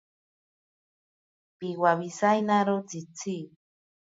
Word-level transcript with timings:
Piwawisainaro 1.57 2.75
tsitsi. 2.87 3.37